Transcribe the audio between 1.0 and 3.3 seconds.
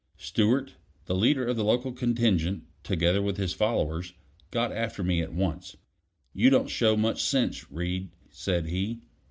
the leader of the local contingent, together